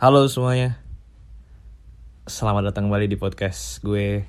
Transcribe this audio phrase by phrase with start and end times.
[0.00, 0.80] Halo semuanya.
[2.24, 4.24] Selamat datang kembali di podcast gue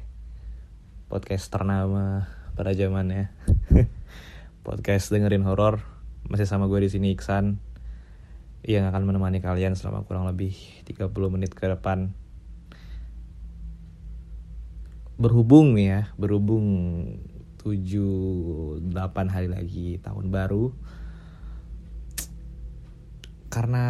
[1.08, 2.28] Podcast ternama
[2.60, 3.32] pada zamannya.
[4.68, 5.80] Podcast dengerin horor
[6.28, 7.56] Masih sama gue di sini Iksan
[8.68, 10.52] Yang akan menemani kalian selama kurang lebih
[10.84, 12.12] 30 menit ke depan.
[15.16, 16.68] Berhubung nih ya Berhubung
[17.64, 18.92] 7-8
[19.32, 20.76] hari lagi tahun baru.
[23.48, 23.88] Karena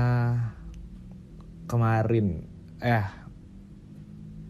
[1.72, 2.44] kemarin
[2.84, 3.08] eh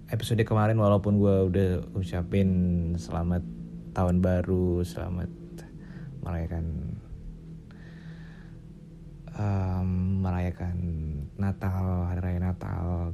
[0.09, 2.49] episode kemarin walaupun gue udah ucapin
[2.97, 3.45] selamat
[3.93, 5.29] tahun baru selamat
[6.25, 6.97] merayakan
[9.37, 9.89] um,
[10.25, 10.77] merayakan
[11.37, 13.13] Natal hari raya Natal.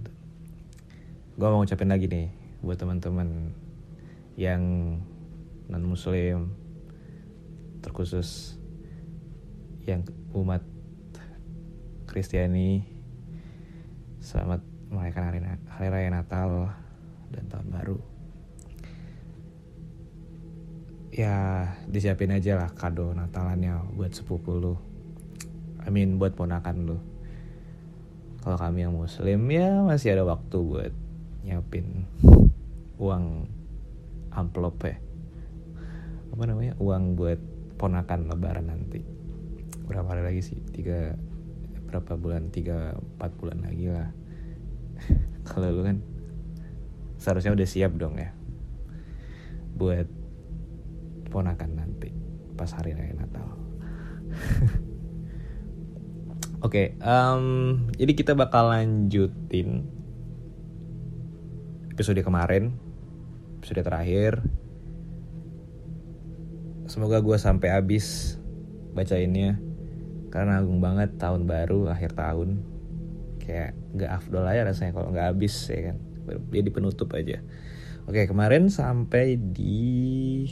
[1.36, 2.32] Gue mau ngucapin lagi nih
[2.64, 3.52] buat teman-teman
[4.40, 4.64] yang
[5.68, 6.56] non muslim
[7.84, 8.56] terkhusus
[9.84, 10.64] yang umat
[12.08, 12.97] Kristiani
[14.28, 14.60] Selamat
[14.92, 15.40] merayakan hari,
[15.72, 16.68] hari raya Natal
[17.32, 17.96] dan tahun baru.
[21.16, 24.76] Ya disiapin aja lah kado Natalannya buat sepupu lu.
[25.80, 27.00] I mean buat ponakan lu.
[28.44, 30.92] Kalau kami yang muslim ya masih ada waktu buat
[31.48, 32.04] nyiapin
[33.00, 33.48] uang
[34.36, 35.00] amplop ya.
[36.36, 36.76] Apa namanya?
[36.84, 37.40] Uang buat
[37.80, 39.00] ponakan lebaran nanti.
[39.88, 40.60] Berapa hari lagi sih?
[40.76, 41.16] Tiga
[41.88, 42.52] berapa bulan?
[42.52, 44.12] Tiga empat bulan lagi lah.
[45.48, 45.98] Kalau lu kan
[47.18, 48.30] seharusnya udah siap dong ya
[49.78, 50.06] buat
[51.30, 52.10] ponakan nanti
[52.58, 53.48] pas hari raya Natal.
[56.58, 59.86] Oke, okay, um, jadi kita bakal lanjutin
[61.94, 62.74] episode kemarin,
[63.62, 64.42] episode terakhir.
[66.90, 68.38] Semoga gue sampai habis
[68.98, 69.62] bacainnya
[70.38, 72.62] karena agung banget tahun baru akhir tahun.
[73.42, 75.98] Kayak nggak afdol aja rasanya kalau nggak habis ya kan?
[76.54, 77.42] Jadi penutup aja.
[78.06, 80.46] Oke kemarin sampai di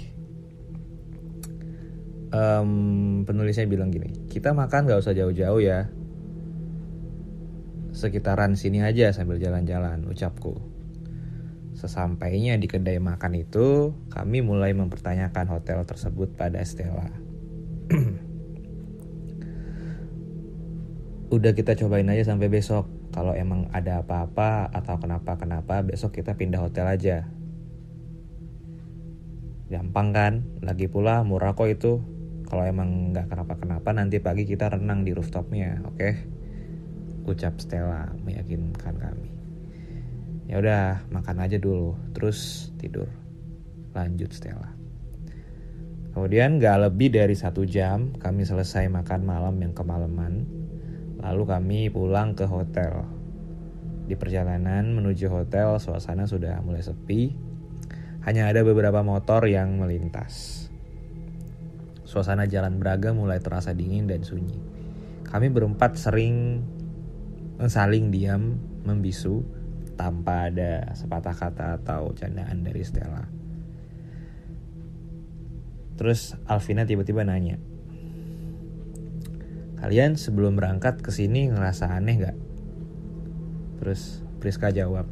[2.33, 5.93] um, penulisnya bilang gini kita makan nggak usah jauh-jauh ya.
[7.93, 10.57] Sekitaran sini aja sambil jalan-jalan ucapku.
[11.77, 17.07] Sesampainya di kedai makan itu, kami mulai mempertanyakan hotel tersebut pada Stella.
[21.33, 22.85] udah kita cobain aja sampai besok.
[23.15, 27.25] Kalau emang ada apa-apa atau kenapa-kenapa besok kita pindah hotel aja.
[29.71, 30.33] Gampang kan?
[30.61, 32.03] Lagi pula murah kok itu.
[32.45, 35.97] Kalau emang nggak kenapa-kenapa nanti pagi kita renang di rooftopnya, oke?
[35.97, 36.13] Okay?
[37.25, 39.29] Ucap Stella meyakinkan kami.
[40.45, 43.09] Ya udah, makan aja dulu, terus tidur.
[43.97, 44.77] Lanjut Stella.
[46.13, 50.47] Kemudian gak lebih dari satu jam kami selesai makan malam yang kemalaman
[51.25, 53.01] Lalu kami pulang ke hotel.
[54.05, 57.33] Di perjalanan menuju hotel, suasana sudah mulai sepi.
[58.29, 60.65] Hanya ada beberapa motor yang melintas.
[62.05, 64.61] Suasana jalan Braga mulai terasa dingin dan sunyi.
[65.25, 66.61] Kami berempat sering
[67.65, 69.41] saling diam, membisu,
[69.97, 73.25] tanpa ada sepatah kata atau candaan dari Stella.
[75.95, 77.55] Terus Alvina tiba-tiba nanya,
[79.85, 82.33] Kalian sebelum berangkat ke sini ngerasa aneh gak?
[83.77, 85.05] Terus Priska jawab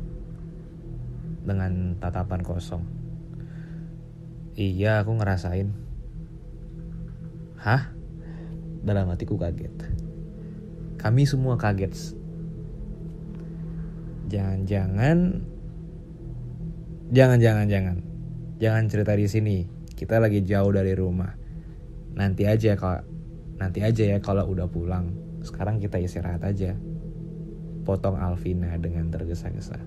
[1.46, 2.82] dengan tatapan kosong.
[4.58, 5.70] Iya, aku ngerasain.
[7.62, 7.94] Hah?
[8.82, 9.94] Dalam hatiku kaget.
[10.98, 11.94] Kami semua kaget.
[14.26, 15.46] Jangan-jangan
[17.14, 17.98] Jangan-jangan jangan.
[18.58, 19.58] Jangan cerita di sini.
[19.94, 21.30] Kita lagi jauh dari rumah.
[22.18, 23.13] Nanti aja kalau
[23.64, 25.16] nanti aja ya kalau udah pulang.
[25.40, 26.76] Sekarang kita istirahat aja.
[27.88, 29.80] Potong Alvina dengan tergesa-gesa.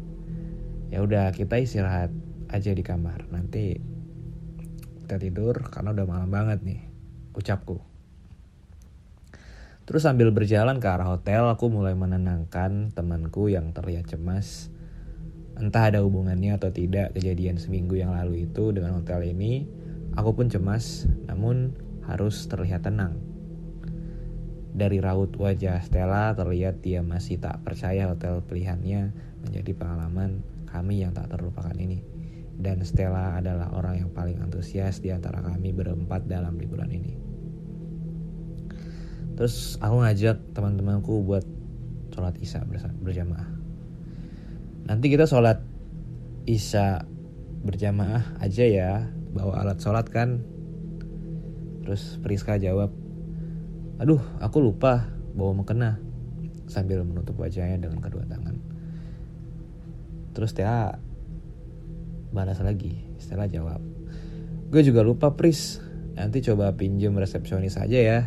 [0.88, 2.08] Ya udah kita istirahat
[2.48, 3.28] aja di kamar.
[3.28, 3.76] Nanti
[5.04, 6.80] kita tidur karena udah malam banget nih.
[7.36, 7.84] Ucapku.
[9.86, 14.66] Terus sambil berjalan ke arah hotel, aku mulai menenangkan temanku yang terlihat cemas.
[15.54, 19.62] Entah ada hubungannya atau tidak kejadian seminggu yang lalu itu dengan hotel ini,
[20.18, 21.70] aku pun cemas, namun
[22.02, 23.35] harus terlihat tenang.
[24.76, 29.08] Dari raut wajah Stella terlihat dia masih tak percaya hotel pilihannya
[29.40, 32.04] menjadi pengalaman kami yang tak terlupakan ini.
[32.60, 37.16] Dan Stella adalah orang yang paling antusias di antara kami berempat dalam liburan ini.
[39.36, 41.44] Terus aku ngajak teman-temanku buat
[42.12, 42.64] sholat isya
[43.00, 43.48] berjamaah.
[44.88, 45.60] Nanti kita sholat
[46.48, 47.04] isya
[47.64, 49.04] berjamaah aja ya,
[49.36, 50.40] bawa alat sholat kan.
[51.84, 52.88] Terus Priska jawab,
[53.96, 56.00] Aduh, aku lupa bawa mukena.
[56.66, 58.58] sambil menutup wajahnya dengan kedua tangan.
[60.34, 60.98] Terus Stella
[62.34, 63.06] balas lagi.
[63.22, 63.78] Stella jawab,
[64.68, 65.78] gue juga lupa Pris.
[66.18, 68.20] Nanti coba pinjem resepsionis aja ya.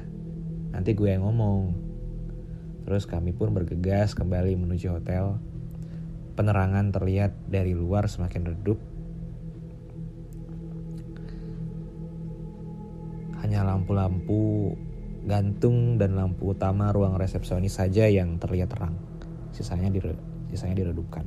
[0.72, 1.76] Nanti gue yang ngomong.
[2.88, 5.38] Terus kami pun bergegas kembali menuju hotel.
[6.40, 8.80] Penerangan terlihat dari luar semakin redup.
[13.44, 14.74] Hanya lampu-lampu
[15.30, 18.98] gantung dan lampu utama ruang resepsionis saja yang terlihat terang.
[19.54, 20.18] Sisanya dire
[20.50, 21.22] sisanya diredupkan.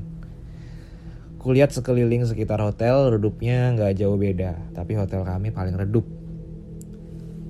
[1.39, 6.03] Kulihat sekeliling sekitar hotel, redupnya nggak jauh beda, tapi hotel kami paling redup.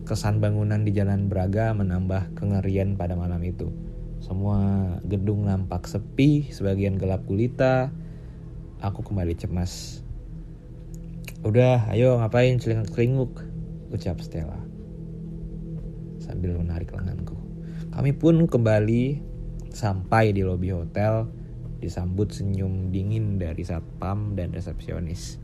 [0.04, 3.72] Kesan bangunan di Jalan Braga menambah kengerian pada malam itu.
[4.20, 4.60] Semua
[5.08, 7.88] gedung nampak sepi, sebagian gelap gulita.
[8.80, 10.04] Aku kembali cemas.
[11.44, 13.44] Udah, ayo ngapain celinguk-celinguk,
[13.92, 14.71] ucap Stella
[16.32, 17.36] sambil menarik lenganku.
[17.92, 19.20] Kami pun kembali
[19.68, 21.28] sampai di lobi hotel
[21.76, 25.36] disambut senyum dingin dari satpam dan resepsionis.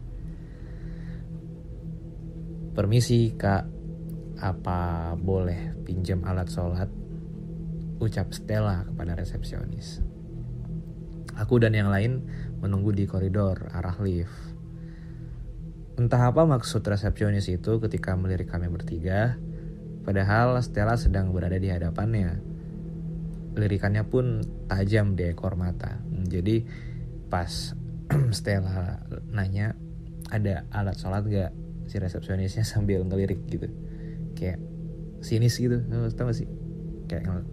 [2.72, 3.68] Permisi kak,
[4.40, 6.88] apa boleh pinjam alat sholat?
[7.98, 10.00] Ucap Stella kepada resepsionis.
[11.36, 12.24] Aku dan yang lain
[12.62, 14.54] menunggu di koridor arah lift.
[15.98, 19.34] Entah apa maksud resepsionis itu ketika melirik kami bertiga,
[20.08, 22.40] Padahal Stella sedang berada di hadapannya.
[23.60, 26.00] Lirikannya pun tajam di ekor mata.
[26.24, 26.64] Jadi
[27.28, 27.76] pas
[28.32, 29.76] Stella nanya
[30.32, 31.52] ada alat sholat gak
[31.92, 33.68] si resepsionisnya sambil ngelirik gitu.
[34.32, 34.64] Kayak
[35.20, 35.76] sinis gitu.
[36.16, 36.48] Tau sih?
[37.04, 37.44] Kayak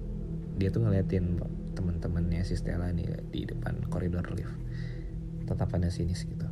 [0.55, 1.35] dia tuh ngeliatin
[1.75, 4.55] teman-temannya si Stella nih di depan koridor lift.
[5.43, 6.47] Tatapannya sinis gitu.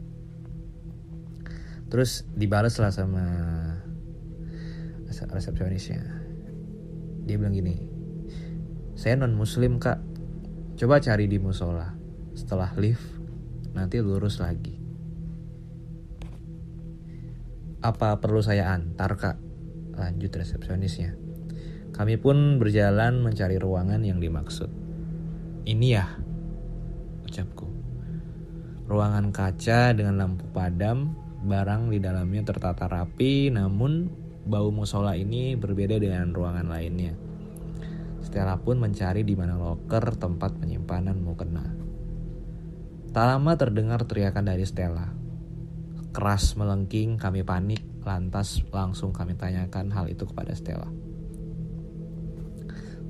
[1.87, 3.23] Terus dibalas lah sama
[5.21, 6.01] resepsionisnya.
[7.23, 7.93] Dia bilang gini
[8.93, 9.97] saya non muslim kak.
[10.77, 11.89] Coba cari di musola.
[12.37, 13.01] Setelah lift
[13.73, 14.77] nanti lurus lagi.
[17.81, 19.37] Apa perlu saya antar kak?
[19.97, 21.17] Lanjut resepsionisnya.
[21.93, 24.69] Kami pun berjalan mencari ruangan yang dimaksud.
[25.65, 26.05] Ini ya
[27.25, 27.69] ucapku.
[28.89, 35.95] Ruangan kaca dengan lampu padam barang di dalamnya tertata rapi namun bau musola ini berbeda
[35.99, 37.15] dengan ruangan lainnya.
[38.23, 41.63] Stella pun mencari di mana loker tempat penyimpanan mukena.
[43.13, 45.05] Tak lama terdengar teriakan dari Stella.
[46.13, 50.89] Keras melengking, kami panik, lantas langsung kami tanyakan hal itu kepada Stella.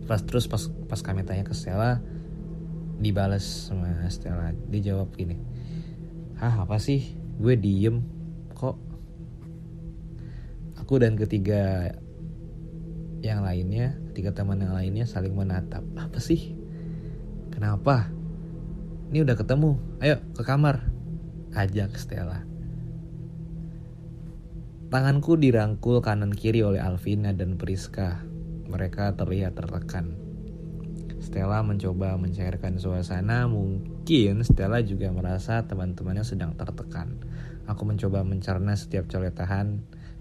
[0.04, 2.04] Pas terus pas, pas kami tanya ke Stella,
[3.00, 4.52] dibales sama Stella.
[4.68, 5.40] Dia jawab gini,
[6.36, 7.16] Hah apa sih?
[7.40, 8.04] Gue diem
[8.52, 8.93] kok
[10.84, 11.96] Aku dan ketiga
[13.24, 15.80] yang lainnya, ketiga teman yang lainnya saling menatap.
[15.96, 16.60] Apa sih?
[17.56, 18.12] Kenapa?
[19.08, 19.80] Ini udah ketemu.
[20.04, 20.92] Ayo ke kamar.
[21.56, 22.44] Ajak Stella.
[24.92, 28.20] Tanganku dirangkul kanan kiri oleh Alvina dan Priska.
[28.68, 30.20] Mereka terlihat tertekan.
[31.24, 33.48] Stella mencoba mencairkan suasana.
[33.48, 37.24] Mungkin Stella juga merasa teman-temannya sedang tertekan.
[37.72, 39.80] Aku mencoba mencerna setiap coletahan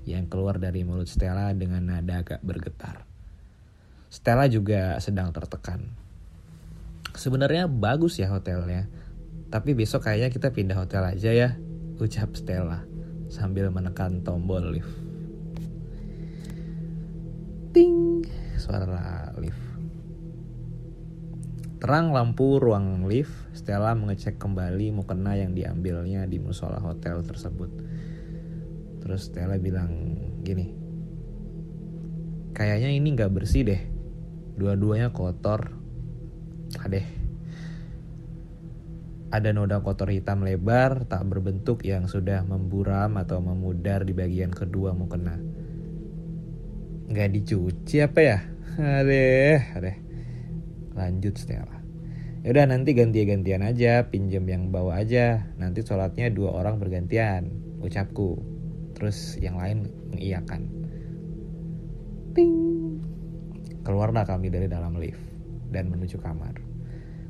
[0.09, 3.07] yang keluar dari mulut Stella dengan nada agak bergetar.
[4.13, 5.89] Stella juga sedang tertekan.
[7.13, 8.89] Sebenarnya bagus ya hotelnya,
[9.53, 11.49] tapi besok kayaknya kita pindah hotel aja ya,
[12.01, 12.85] ucap Stella
[13.33, 14.93] sambil menekan tombol lift.
[17.73, 18.25] Ting,
[18.61, 19.61] suara lift.
[21.81, 27.92] Terang lampu ruang lift, Stella mengecek kembali mukena yang diambilnya di musola hotel tersebut.
[29.03, 30.15] Terus Stella bilang
[30.47, 30.71] gini,
[32.55, 33.83] kayaknya ini nggak bersih deh,
[34.55, 35.75] dua-duanya kotor.
[36.79, 37.03] Adeh,
[39.35, 44.95] ada noda kotor hitam lebar tak berbentuk yang sudah memburam atau memudar di bagian kedua
[44.95, 45.35] mukena.
[47.11, 48.39] Nggak dicuci apa ya?
[48.79, 49.97] Adeh, adeh.
[50.95, 51.83] Lanjut Stella.
[52.47, 55.51] Yaudah nanti ganti-gantian aja, pinjem yang bawa aja.
[55.59, 57.51] Nanti sholatnya dua orang bergantian,
[57.83, 58.52] ucapku.
[59.03, 60.63] Terus yang lain mengiyakan.
[62.39, 62.55] Ting.
[63.83, 65.19] Keluarlah kami dari dalam lift
[65.75, 66.63] dan menuju kamar.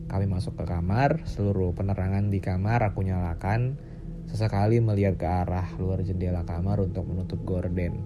[0.05, 3.81] Kami masuk ke kamar, seluruh penerangan di kamar aku nyalakan.
[4.29, 8.05] Sesekali melihat ke arah luar jendela kamar untuk menutup gorden.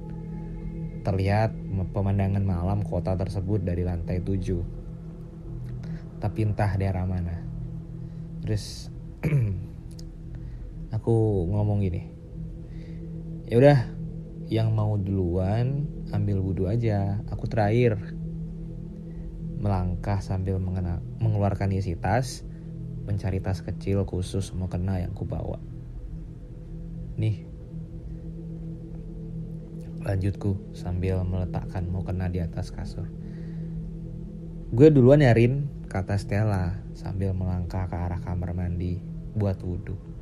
[1.02, 1.58] Terlihat
[1.90, 4.62] pemandangan malam kota tersebut dari lantai tujuh.
[6.22, 7.34] Tapi entah daerah mana.
[8.46, 8.94] Terus
[11.02, 11.14] aku
[11.50, 12.15] ngomong gini
[13.46, 13.78] ya udah
[14.50, 17.98] yang mau duluan ambil wudhu aja aku terakhir
[19.56, 22.44] melangkah sambil mengena, mengeluarkan isi tas,
[23.08, 25.56] mencari tas kecil khusus mau kena yang kubawa.
[27.16, 27.48] Nih,
[30.04, 33.08] lanjutku sambil meletakkan mau kena di atas kasur.
[34.76, 39.00] Gue duluan nyarin, kata Stella sambil melangkah ke arah kamar mandi
[39.32, 40.15] buat wudhu.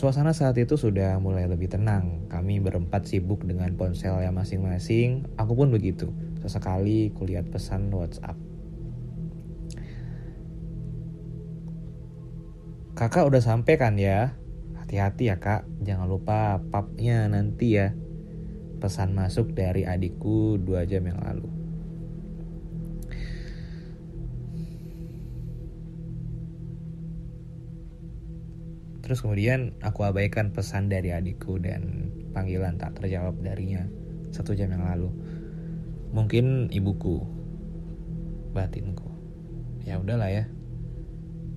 [0.00, 2.24] Suasana saat itu sudah mulai lebih tenang.
[2.32, 5.28] Kami berempat sibuk dengan ponsel yang masing-masing.
[5.36, 6.08] Aku pun begitu.
[6.40, 8.32] Sesekali kulihat pesan WhatsApp.
[12.96, 14.40] Kakak udah sampai kan ya?
[14.80, 17.92] Hati-hati ya kak, jangan lupa papnya nanti ya.
[18.80, 21.59] Pesan masuk dari adikku dua jam yang lalu.
[29.10, 33.82] Terus kemudian aku abaikan pesan dari adikku dan panggilan tak terjawab darinya
[34.30, 35.10] satu jam yang lalu.
[36.14, 37.18] Mungkin ibuku,
[38.54, 39.10] batinku.
[39.82, 40.46] Ya udahlah ya.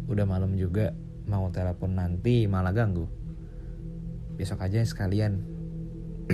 [0.10, 0.98] Udah malam juga,
[1.30, 3.06] mau telepon nanti malah ganggu.
[4.34, 5.46] Besok aja sekalian.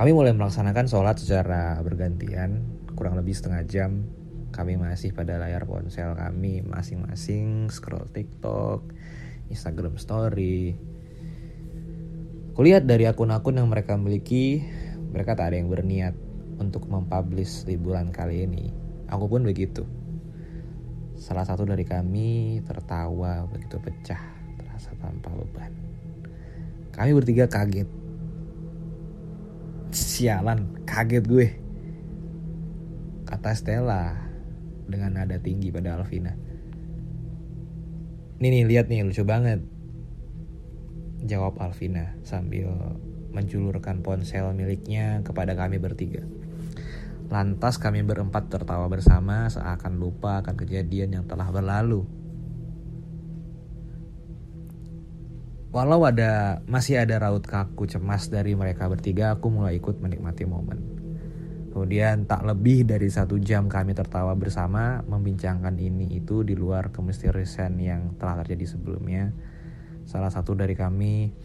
[0.00, 2.64] Kami mulai melaksanakan sholat secara bergantian,
[2.96, 4.15] kurang lebih setengah jam
[4.56, 8.88] kami masih pada layar ponsel kami masing-masing scroll TikTok,
[9.52, 10.72] Instagram Story.
[12.56, 14.64] Kulihat dari akun-akun yang mereka miliki,
[15.12, 16.16] mereka tak ada yang berniat
[16.56, 18.72] untuk mempublish liburan kali ini.
[19.12, 19.84] Aku pun begitu.
[21.20, 24.24] Salah satu dari kami tertawa begitu pecah,
[24.56, 25.72] terasa tanpa beban.
[26.96, 27.88] Kami bertiga kaget.
[29.92, 31.48] Sialan, kaget gue.
[33.28, 34.25] Kata Stella,
[34.86, 36.32] dengan nada tinggi pada Alvina.
[38.36, 39.62] Nih nih lihat nih lucu banget.
[41.26, 42.70] Jawab Alvina sambil
[43.34, 46.24] menjulurkan ponsel miliknya kepada kami bertiga.
[47.26, 52.06] Lantas kami berempat tertawa bersama seakan lupa akan kejadian yang telah berlalu.
[55.74, 61.05] Walau ada masih ada raut kaku cemas dari mereka bertiga, aku mulai ikut menikmati momen.
[61.76, 67.76] Kemudian tak lebih dari satu jam kami tertawa bersama membincangkan ini itu di luar kemisteriusan
[67.76, 69.28] yang telah terjadi sebelumnya.
[70.08, 71.36] Salah satu dari kami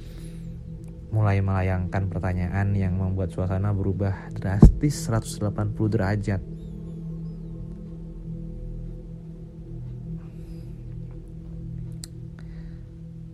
[1.11, 5.51] mulai melayangkan pertanyaan yang membuat suasana berubah drastis 180
[5.91, 6.39] derajat.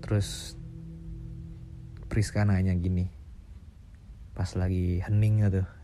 [0.02, 0.58] Terus
[2.10, 3.06] Priska nanya gini
[4.34, 5.77] pas lagi hening gitu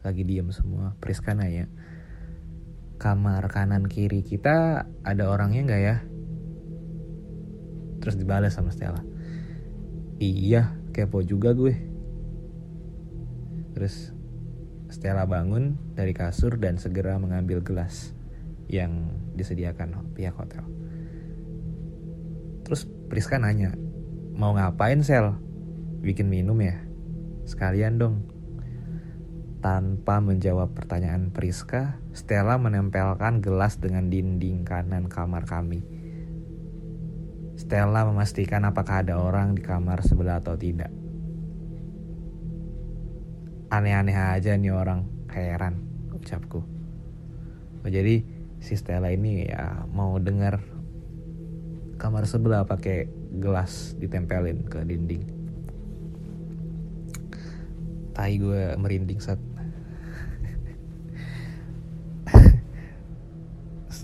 [0.00, 0.96] lagi diem semua.
[1.00, 1.68] Priska nanya
[3.00, 5.96] kamar kanan kiri kita ada orangnya nggak ya?
[8.04, 9.00] Terus dibalas sama Stella.
[10.20, 11.76] Iya kepo juga gue.
[13.72, 14.12] Terus
[14.92, 18.12] Stella bangun dari kasur dan segera mengambil gelas
[18.68, 20.64] yang disediakan pihak hotel.
[22.68, 23.72] Terus Priska nanya
[24.36, 25.36] mau ngapain sel?
[26.00, 26.80] Bikin minum ya?
[27.44, 28.29] Sekalian dong
[29.60, 35.84] tanpa menjawab pertanyaan Priska, Stella menempelkan gelas dengan dinding kanan kamar kami.
[37.60, 40.88] Stella memastikan apakah ada orang di kamar sebelah atau tidak.
[43.68, 45.84] Aneh-aneh aja nih orang, heran
[46.16, 46.64] ucapku.
[47.84, 48.24] Oh, jadi
[48.64, 50.60] si Stella ini ya mau dengar
[52.00, 55.24] kamar sebelah pakai gelas ditempelin ke dinding.
[58.16, 59.49] Tai gue merinding saat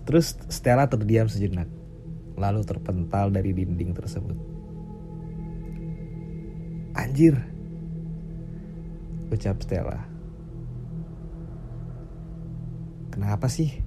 [0.06, 1.66] Terus Stella terdiam sejenak,
[2.38, 4.38] lalu terpental dari dinding tersebut.
[6.94, 7.34] Anjir,
[9.34, 9.98] ucap Stella.
[13.10, 13.82] Kenapa sih?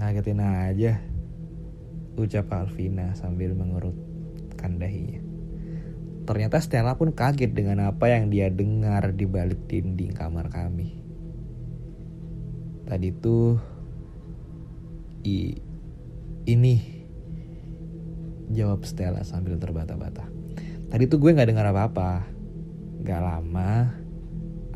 [0.00, 1.04] Ngagetin aja,
[2.16, 5.20] ucap Alvina sambil mengerutkan dahinya.
[6.24, 10.96] Ternyata Stella pun kaget dengan apa yang dia dengar di balik dinding kamar kami.
[12.88, 13.75] Tadi tuh
[15.24, 15.56] I,
[16.50, 16.74] ini
[18.52, 20.28] jawab Stella sambil terbata-bata.
[20.86, 22.28] Tadi tuh gue nggak dengar apa-apa.
[23.06, 23.90] Gak lama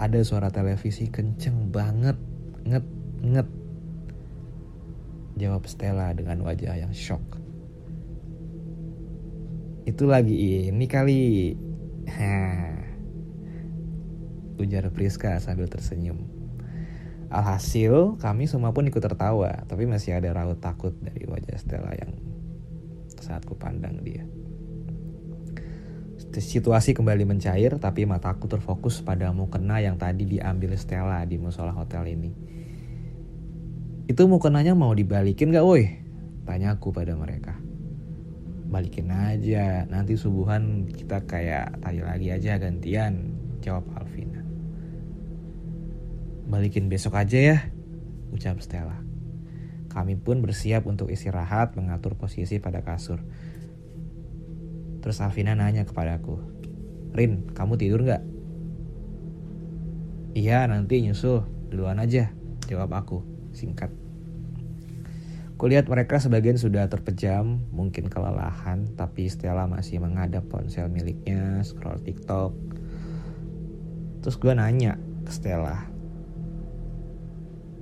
[0.00, 2.16] ada suara televisi kenceng banget,
[2.64, 2.86] nget
[3.20, 3.48] nget.
[5.36, 7.22] Jawab Stella dengan wajah yang shock.
[9.84, 11.52] Itu lagi ini kali.
[12.08, 12.80] Hah.
[14.60, 16.39] Ujar Priska sambil tersenyum.
[17.30, 22.10] Alhasil kami semua pun ikut tertawa, tapi masih ada raut takut dari wajah Stella yang
[23.22, 24.26] saat ku pandang dia.
[26.30, 32.06] Situasi kembali mencair tapi mataku terfokus pada mukena yang tadi diambil Stella di musola hotel
[32.10, 32.30] ini.
[34.10, 35.86] Itu mukenanya mau dibalikin gak woi?
[36.42, 37.54] Tanyaku pada mereka.
[38.70, 44.39] Balikin aja, nanti subuhan kita kayak tadi lagi aja gantian, jawab Alvina.
[46.50, 47.58] Balikin besok aja ya,
[48.34, 48.98] ucap Stella.
[49.86, 53.22] Kami pun bersiap untuk istirahat mengatur posisi pada kasur.
[54.98, 56.42] Terus Alvina nanya kepadaku,
[57.10, 58.22] Rin, kamu tidur nggak?
[60.38, 61.42] Iya, nanti nyusul.
[61.70, 62.30] Duluan aja,
[62.70, 63.90] jawab aku, singkat.
[65.58, 72.54] Kulihat mereka sebagian sudah terpejam, mungkin kelelahan, tapi Stella masih menghadap ponsel miliknya, scroll TikTok.
[74.22, 75.89] Terus gue nanya ke Stella,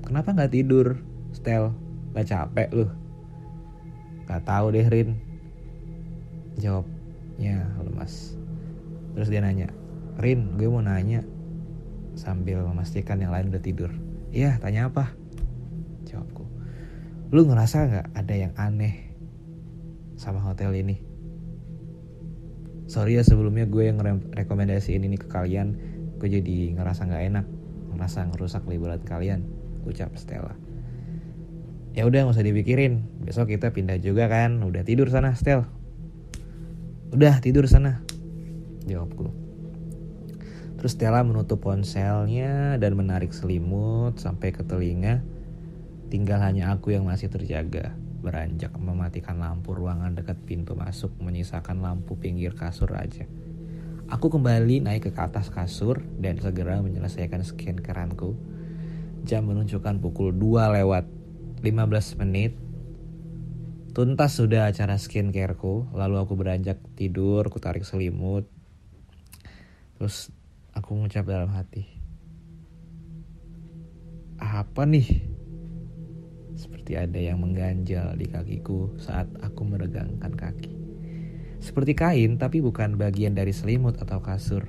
[0.05, 1.01] kenapa nggak tidur,
[1.33, 1.75] Stel?
[2.13, 2.87] Gak capek lu?
[4.27, 5.17] Gak tahu deh Rin.
[6.59, 8.35] Jawabnya lemas.
[9.15, 9.71] Terus dia nanya,
[10.19, 11.23] Rin, gue mau nanya
[12.19, 13.95] sambil memastikan yang lain udah tidur.
[14.35, 15.15] Iya, tanya apa?
[16.11, 16.45] Jawabku.
[17.31, 19.15] Lu ngerasa nggak ada yang aneh
[20.19, 20.99] sama hotel ini?
[22.89, 24.01] Sorry ya sebelumnya gue yang
[24.33, 25.77] rekomendasiin ini ke kalian,
[26.19, 27.47] gue jadi ngerasa nggak enak,
[27.95, 29.45] ngerasa ngerusak liburan kalian,
[29.89, 30.55] ucap Stella.
[31.97, 35.67] Ya udah nggak usah dipikirin, besok kita pindah juga kan, udah tidur sana Stel.
[37.11, 38.05] Udah tidur sana,
[38.85, 39.33] jawabku.
[40.79, 45.27] Terus Stella menutup ponselnya dan menarik selimut sampai ke telinga.
[46.07, 47.99] Tinggal hanya aku yang masih terjaga.
[48.23, 53.27] Beranjak mematikan lampu ruangan dekat pintu masuk menyisakan lampu pinggir kasur aja.
[54.09, 58.39] Aku kembali naik ke atas kasur dan segera menyelesaikan skin keranku.
[59.25, 61.07] Jam menunjukkan pukul 2 lewat
[61.65, 62.53] 15 menit
[63.99, 68.47] Tuntas sudah acara skincareku, lalu aku beranjak tidur, aku tarik selimut.
[69.99, 70.31] Terus
[70.71, 71.83] aku mengucap dalam hati.
[74.39, 75.27] Apa nih?
[76.55, 80.79] Seperti ada yang mengganjal di kakiku saat aku meregangkan kaki.
[81.59, 84.63] Seperti kain tapi bukan bagian dari selimut atau kasur.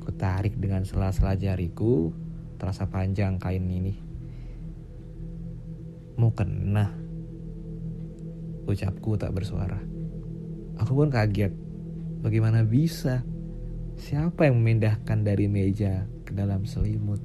[0.00, 2.16] Ku tarik dengan sela-sela jariku,
[2.62, 3.98] terasa panjang kain ini.
[6.14, 7.02] Mau kena
[8.62, 9.82] Ucapku tak bersuara.
[10.78, 11.50] Aku pun kaget.
[12.22, 13.26] Bagaimana bisa?
[13.98, 17.18] Siapa yang memindahkan dari meja ke dalam selimut?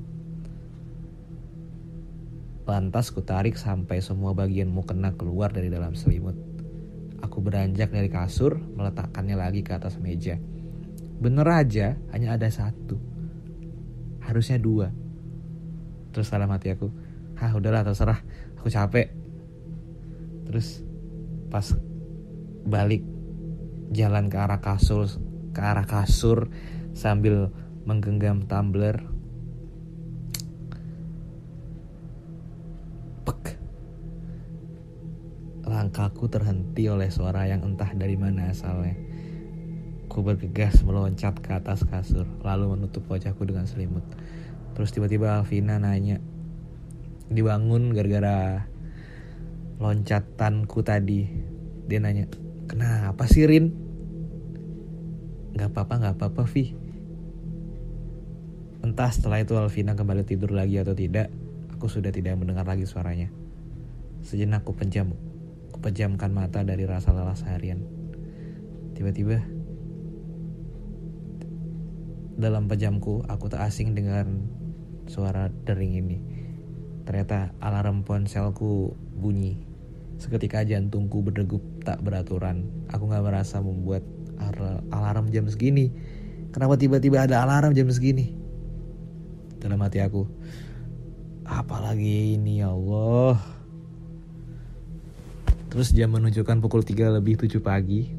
[2.65, 6.35] Lantas ku tarik sampai semua bagian mukena keluar dari dalam selimut.
[7.21, 10.41] Aku beranjak dari kasur, meletakkannya lagi ke atas meja.
[11.21, 12.97] Bener aja, hanya ada satu.
[14.25, 14.89] Harusnya dua.
[16.11, 16.89] Terus dalam hati aku,
[17.37, 18.21] hah udahlah terserah,
[18.59, 19.13] aku capek.
[20.47, 20.81] Terus
[21.47, 21.75] pas
[22.67, 23.03] balik
[23.95, 25.07] jalan ke arah kasur
[25.55, 26.51] ke arah kasur
[26.91, 27.49] sambil
[27.87, 28.99] menggenggam tumbler
[33.23, 33.55] pek
[35.63, 38.93] langkahku terhenti oleh suara yang entah dari mana asalnya.
[40.07, 44.03] Ku bergegas meloncat ke atas kasur lalu menutup wajahku dengan selimut
[44.77, 46.21] terus tiba-tiba Alvina nanya
[47.33, 48.69] dibangun gara-gara
[49.81, 51.25] loncatanku tadi.
[51.89, 52.29] Dia nanya
[52.69, 53.73] kenapa sih Rin?
[55.57, 56.77] Nggak apa-apa nggak apa-apa Vi.
[58.85, 61.33] Entah setelah itu Alvina kembali tidur lagi atau tidak
[61.73, 63.33] aku sudah tidak mendengar lagi suaranya.
[64.21, 65.17] Sejenak aku pejam
[65.73, 67.81] aku pejamkan mata dari rasa lelah seharian.
[68.93, 69.41] Tiba-tiba
[72.37, 74.45] dalam pejamku aku tak asing dengan
[75.07, 76.17] suara dering ini
[77.07, 79.67] ternyata alarm ponselku bunyi
[80.17, 82.65] Seketika jantungku berdegup tak beraturan.
[82.89, 84.01] Aku gak merasa membuat
[84.89, 85.93] alarm jam segini.
[86.49, 88.33] Kenapa tiba-tiba ada alarm jam segini?
[89.61, 90.25] Dalam hati aku,
[91.45, 93.37] apalagi ini ya Allah.
[95.69, 98.09] Terus jam menunjukkan pukul 3 lebih 7 pagi.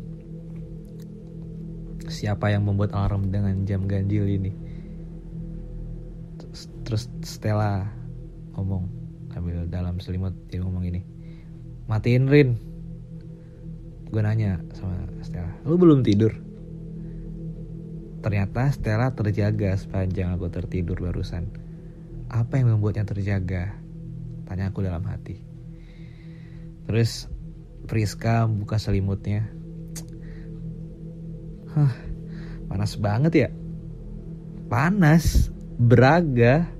[2.06, 4.54] Siapa yang membuat alarm dengan jam ganjil ini?
[6.88, 7.84] Terus Stella
[8.56, 8.88] ngomong
[9.28, 11.04] sambil dalam selimut dia ngomong ini
[11.84, 12.56] matiin Rin.
[14.08, 16.32] Gue nanya sama Stella lu belum tidur?
[18.24, 21.52] Ternyata Stella terjaga sepanjang aku tertidur barusan.
[22.32, 23.76] Apa yang membuatnya terjaga?
[24.48, 25.44] Tanya aku dalam hati.
[26.88, 27.28] Terus
[27.84, 29.44] Priska buka selimutnya.
[31.76, 31.92] Hah,
[32.64, 33.48] panas banget ya?
[34.72, 36.77] Panas beraga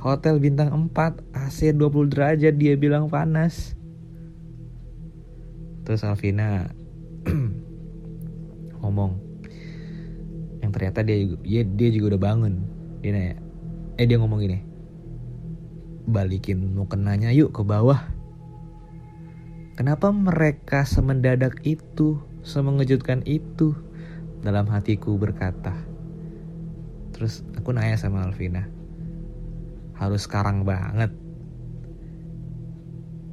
[0.00, 3.76] Hotel bintang 4 AC 20 derajat dia bilang panas.
[5.84, 6.72] Terus Alvina
[8.80, 9.20] ngomong,
[10.64, 12.54] yang ternyata dia juga dia, dia juga udah bangun.
[13.04, 13.34] Dia nanya
[14.00, 14.60] eh dia ngomong gini
[16.08, 18.00] balikin mukenanya yuk ke bawah.
[19.76, 23.76] Kenapa mereka semendadak itu semengejutkan itu?
[24.40, 25.76] Dalam hatiku berkata.
[27.12, 28.79] Terus aku nanya sama Alvina
[30.00, 31.12] harus sekarang banget.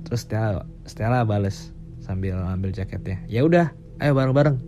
[0.04, 1.72] Terus Stella Stella bales
[2.04, 3.24] sambil ambil jaketnya.
[3.32, 3.72] Ya udah
[4.04, 4.60] ayo bareng-bareng.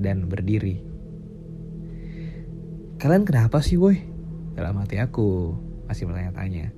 [0.00, 0.80] Dan berdiri.
[2.96, 4.00] Kalian kenapa sih boy?
[4.56, 5.52] Dalam hati aku
[5.84, 6.72] masih bertanya-tanya.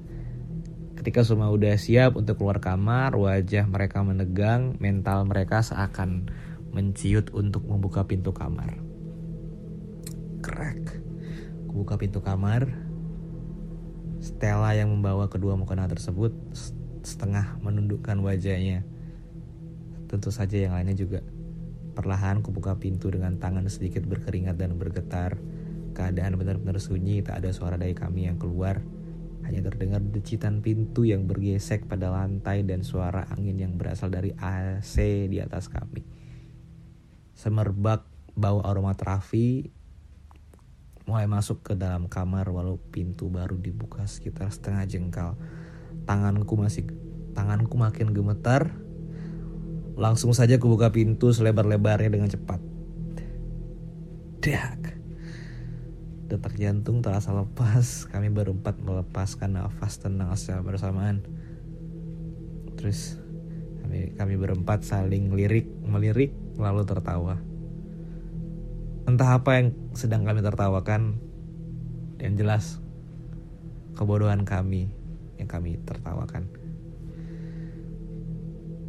[0.99, 6.27] Ketika semua udah siap untuk keluar kamar wajah mereka menegang mental mereka seakan
[6.75, 8.83] menciut untuk membuka pintu kamar.
[10.43, 11.05] Crack
[11.75, 12.71] buka pintu kamar
[14.25, 16.33] Stella yang membawa kedua mukena tersebut
[17.05, 18.81] setengah menundukkan wajahnya
[20.09, 21.21] tentu saja yang lainnya juga
[21.95, 25.39] Perlahan kubuka pintu dengan tangan sedikit berkeringat dan bergetar.
[25.95, 28.83] Keadaan benar-benar sunyi, tak ada suara dari kami yang keluar.
[29.47, 34.99] Hanya terdengar decitan pintu yang bergesek pada lantai dan suara angin yang berasal dari AC
[35.31, 36.03] di atas kami.
[37.39, 38.03] Semerbak
[38.35, 39.71] bau aroma terapi
[41.05, 45.37] mulai masuk ke dalam kamar walau pintu baru dibuka sekitar setengah jengkal.
[46.05, 46.89] Tanganku masih
[47.33, 48.85] tanganku makin gemetar
[49.95, 52.59] Langsung saja kubuka pintu selebar-lebarnya dengan cepat.
[54.43, 54.99] Dak.
[56.27, 58.11] Detak jantung terasa lepas.
[58.11, 61.23] Kami berempat melepaskan nafas tenang secara bersamaan.
[62.75, 63.23] Terus
[63.87, 67.39] kami, kami berempat saling lirik, melirik, lalu tertawa.
[69.05, 71.21] Entah apa yang sedang kami tertawakan,
[72.17, 72.81] yang jelas
[73.95, 74.91] kebodohan kami
[75.39, 76.51] yang kami tertawakan.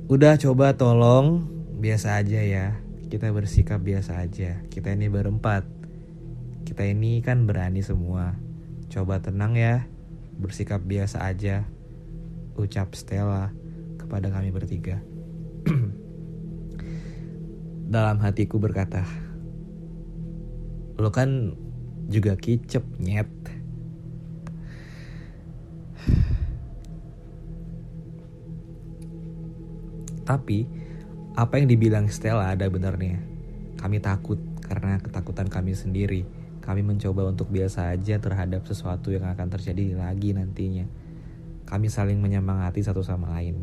[0.05, 1.49] Udah coba tolong
[1.81, 2.77] biasa aja ya.
[3.09, 4.61] Kita bersikap biasa aja.
[4.69, 5.65] Kita ini berempat.
[6.65, 8.37] Kita ini kan berani semua.
[8.89, 9.89] Coba tenang ya.
[10.37, 11.65] Bersikap biasa aja.
[12.55, 13.49] Ucap Stella
[13.97, 15.01] kepada kami bertiga.
[17.95, 19.05] Dalam hatiku berkata,
[20.95, 21.51] Lo kan
[22.07, 23.27] juga kicep nyet.
[30.25, 30.65] Tapi
[31.35, 33.21] apa yang dibilang Stella ada benarnya.
[33.77, 36.25] Kami takut karena ketakutan kami sendiri.
[36.63, 40.89] Kami mencoba untuk biasa aja terhadap sesuatu yang akan terjadi lagi nantinya.
[41.69, 43.61] Kami saling menyemangati satu sama lain.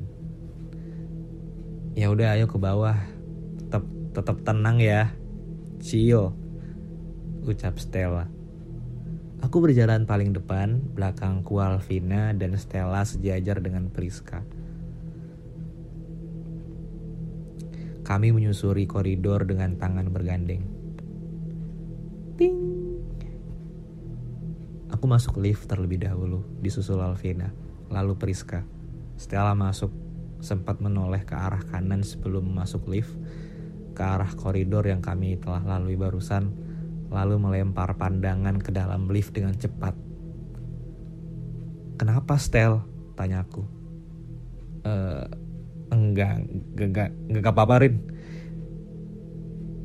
[1.98, 2.94] Ya udah ayo ke bawah.
[3.58, 3.82] Tetap
[4.14, 5.10] tetap tenang ya.
[5.82, 6.41] Chill.
[7.42, 8.30] Ucap Stella.
[9.42, 14.46] Aku berjalan paling depan, belakangku Alvina dan Stella sejajar dengan Priska.
[18.06, 20.62] Kami menyusuri koridor dengan tangan bergandeng.
[22.38, 22.58] Ting.
[24.94, 27.50] Aku masuk lift terlebih dahulu, disusul Alvina,
[27.90, 28.62] lalu Priska.
[29.18, 29.90] Stella masuk,
[30.38, 33.10] sempat menoleh ke arah kanan sebelum masuk lift,
[33.98, 36.70] ke arah koridor yang kami telah lalui barusan,
[37.12, 39.92] lalu melempar pandangan ke dalam lift dengan cepat.
[42.00, 42.80] Kenapa Stel?
[43.12, 43.62] Tanyaku.
[44.82, 45.24] Eh,
[45.92, 46.42] enggak
[46.74, 47.94] enggak enggak apa-apa Rin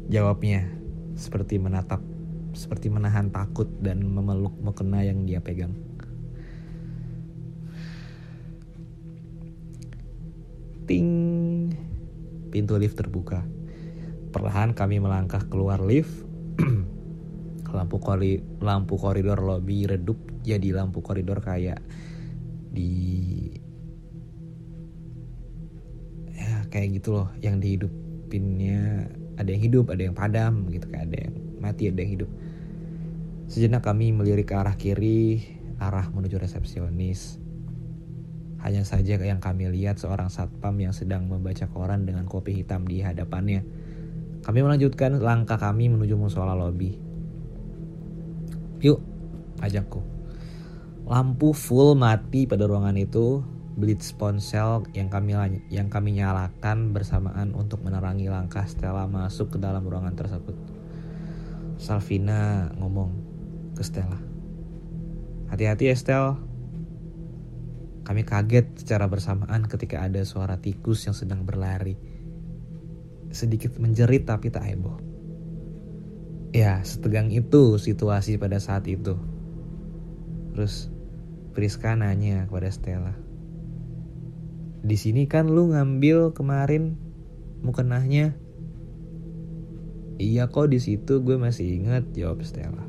[0.07, 0.63] jawabnya
[1.19, 1.99] seperti menatap
[2.55, 5.75] seperti menahan takut dan memeluk mukena yang dia pegang
[10.87, 11.69] ting
[12.49, 13.43] pintu lift terbuka
[14.31, 16.23] perlahan kami melangkah keluar lift
[17.73, 21.81] lampu kori lampu koridor lobby redup jadi lampu koridor kayak
[22.71, 22.91] di
[26.67, 29.07] kayak gitu loh yang dihidupinnya
[29.39, 32.29] ada yang hidup ada yang padam gitu kayak ada yang mati ada yang hidup
[33.47, 35.41] sejenak kami melirik ke arah kiri
[35.79, 37.39] arah menuju resepsionis
[38.67, 43.05] hanya saja yang kami lihat seorang satpam yang sedang membaca koran dengan kopi hitam di
[43.05, 43.61] hadapannya.
[44.41, 47.06] Kami melanjutkan langkah kami menuju musola lobby.
[48.77, 49.01] Yuk,
[49.65, 50.05] ajakku.
[51.07, 53.41] Lampu full mati pada ruangan itu
[53.77, 55.33] blitz ponsel yang kami
[55.69, 60.57] yang kami nyalakan bersamaan untuk menerangi langkah Stella masuk ke dalam ruangan tersebut.
[61.77, 63.13] Salvina ngomong
[63.77, 64.17] ke Stella.
[65.47, 66.25] Hati-hati ya Stel.
[68.03, 71.95] Kami kaget secara bersamaan ketika ada suara tikus yang sedang berlari.
[73.31, 75.06] Sedikit menjerit tapi tak heboh.
[76.57, 79.13] Ya, setegang itu situasi pada saat itu.
[80.57, 80.89] Terus
[81.53, 83.27] Priska nanya kepada Stella
[84.87, 86.95] di sini kan lu ngambil kemarin
[87.59, 88.39] mukenahnya
[90.17, 92.81] Iya kok di situ gue masih ingat jawab Stella.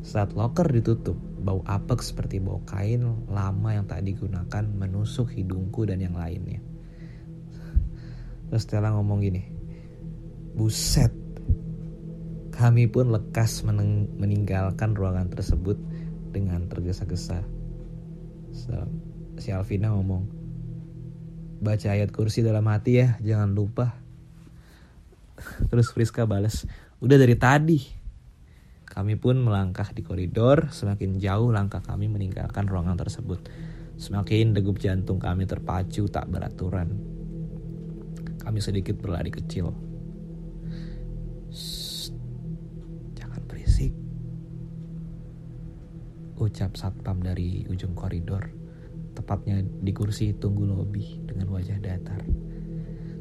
[0.00, 6.00] Saat locker ditutup, bau apek seperti bau kain lama yang tak digunakan menusuk hidungku dan
[6.00, 6.64] yang lainnya.
[8.48, 9.44] Terus Stella ngomong gini,
[10.56, 11.12] buset,
[12.64, 13.60] kami pun lekas
[14.16, 15.76] meninggalkan ruangan tersebut
[16.32, 17.44] dengan tergesa-gesa.
[19.36, 20.24] Si Alvina ngomong,
[21.60, 24.00] baca ayat kursi dalam hati ya, jangan lupa.
[25.68, 26.64] Terus Friska balas,
[27.04, 27.84] udah dari tadi.
[28.88, 33.44] Kami pun melangkah di koridor, semakin jauh langkah kami meninggalkan ruangan tersebut.
[34.00, 36.96] Semakin degup jantung kami terpacu tak beraturan.
[38.40, 39.93] Kami sedikit berlari kecil.
[46.34, 48.50] Ucap satpam dari ujung koridor,
[49.14, 52.26] tepatnya di kursi tunggu lobi dengan wajah datar.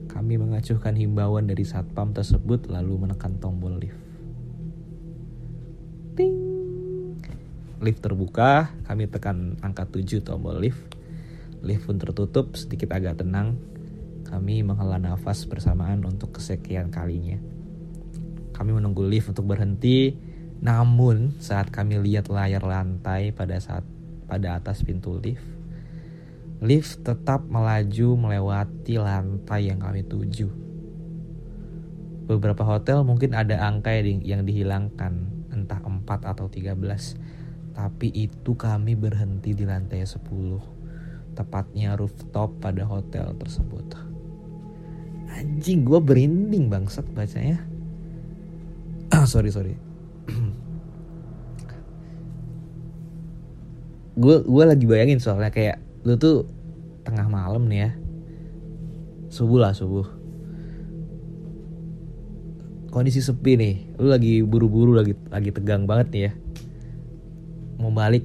[0.09, 4.01] Kami mengacuhkan himbauan dari satpam tersebut lalu menekan tombol lift.
[6.17, 6.37] Ting.
[7.85, 10.81] Lift terbuka, kami tekan angka 7 tombol lift.
[11.61, 13.61] Lift pun tertutup, sedikit agak tenang.
[14.25, 17.37] Kami menghela nafas bersamaan untuk kesekian kalinya.
[18.57, 20.32] Kami menunggu lift untuk berhenti,
[20.63, 23.83] namun saat kami lihat layar lantai pada saat
[24.31, 25.43] pada atas pintu lift,
[26.63, 30.47] Lift tetap melaju melewati lantai yang kami tuju.
[32.23, 37.19] Beberapa hotel mungkin ada angka yang dihilangkan, entah 4 atau 13.
[37.75, 43.99] Tapi itu kami berhenti di lantai 10, tepatnya rooftop pada hotel tersebut.
[45.35, 47.59] Anjing, gue berinding bangsat bacanya.
[49.27, 49.75] sorry, sorry.
[54.13, 56.45] Gue gue lagi bayangin soalnya kayak lu tuh
[57.03, 57.91] tengah malam nih ya.
[59.33, 60.05] Subuh lah subuh.
[62.93, 63.75] Kondisi sepi nih.
[63.97, 66.31] Lu lagi buru-buru lagi lagi tegang banget nih ya.
[67.81, 68.23] Mau balik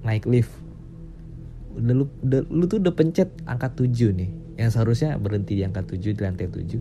[0.00, 0.50] naik lift.
[1.76, 4.30] Udah lu udah, lu tuh udah pencet angka 7 nih.
[4.56, 6.80] Yang seharusnya berhenti di angka 7 di lantai 7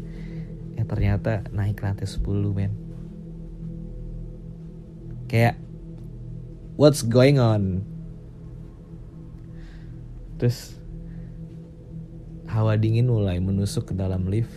[0.76, 2.85] yang ternyata naik lantai 10 men
[5.36, 5.60] kayak
[6.80, 7.84] what's going on
[10.36, 10.76] Terus
[12.52, 14.52] hawa dingin mulai menusuk ke dalam lift.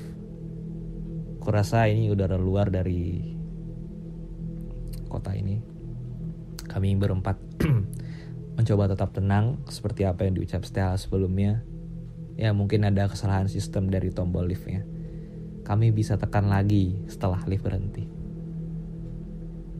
[1.38, 3.22] Kurasa ini udara luar dari
[5.06, 5.62] kota ini.
[6.68, 7.38] Kami berempat
[8.58, 11.62] mencoba tetap tenang seperti apa yang diucap Stella sebelumnya.
[12.38, 14.82] Ya mungkin ada kesalahan sistem dari tombol liftnya.
[15.62, 18.04] Kami bisa tekan lagi setelah lift berhenti.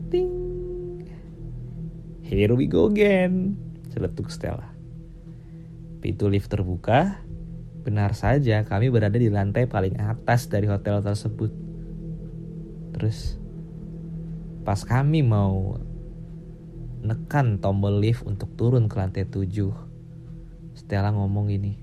[0.09, 0.38] Ting.
[2.29, 3.57] Here we go again.
[3.89, 4.69] Celetuk Stella.
[5.97, 7.25] Pintu lift terbuka.
[7.81, 11.49] Benar saja kami berada di lantai paling atas dari hotel tersebut.
[12.93, 13.33] Terus
[14.61, 15.81] pas kami mau
[17.01, 20.77] nekan tombol lift untuk turun ke lantai 7.
[20.77, 21.81] Stella ngomong gini.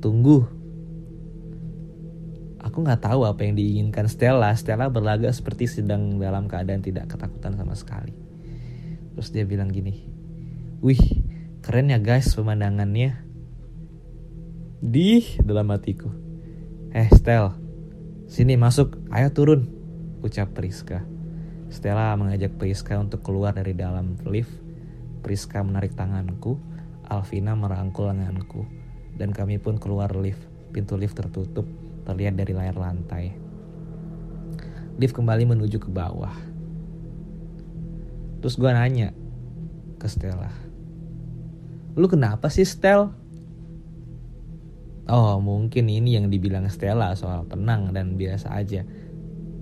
[0.00, 0.40] Tunggu.
[2.64, 4.56] Aku nggak tahu apa yang diinginkan Stella.
[4.56, 8.23] Stella berlagak seperti sedang dalam keadaan tidak ketakutan sama sekali.
[9.14, 10.04] Terus dia bilang gini.
[10.84, 11.00] Wih,
[11.64, 13.24] Keren ya guys pemandangannya.
[14.84, 16.12] Di dalam hatiku.
[16.92, 17.56] Eh Stel,
[18.28, 19.64] sini masuk, ayo turun,
[20.20, 21.08] ucap Priska.
[21.72, 24.52] Stella mengajak Priska untuk keluar dari dalam lift.
[25.24, 26.60] Priska menarik tanganku,
[27.08, 28.68] Alvina merangkul lenganku,
[29.16, 30.44] dan kami pun keluar lift.
[30.68, 31.64] Pintu lift tertutup,
[32.04, 33.32] terlihat dari layar lantai.
[35.00, 36.53] Lift kembali menuju ke bawah.
[38.44, 39.08] Terus gue nanya
[39.96, 40.52] ke Stella,
[41.96, 43.08] Lu kenapa sih Stel?
[45.08, 48.84] Oh mungkin ini yang dibilang Stella soal tenang dan biasa aja.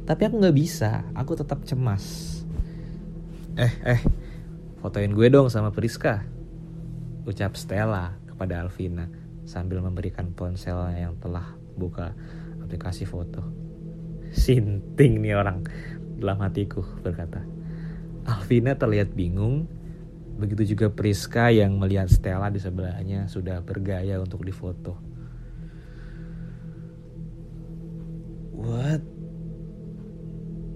[0.02, 2.42] Tapi aku gak bisa, aku tetap cemas.
[3.54, 4.02] Eh, eh,
[4.82, 6.26] fotoin gue dong sama Priska.
[7.22, 9.06] Ucap Stella kepada Alvina
[9.46, 12.18] sambil memberikan ponselnya yang telah buka
[12.58, 13.46] aplikasi foto.
[14.34, 15.62] Sinting nih orang
[16.18, 17.61] dalam hatiku berkata.
[18.26, 19.66] Alvina terlihat bingung
[20.42, 24.98] Begitu juga Priska yang melihat Stella di sebelahnya sudah bergaya untuk difoto.
[28.56, 29.06] What?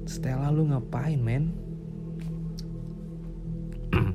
[0.06, 1.50] Stella lu ngapain men?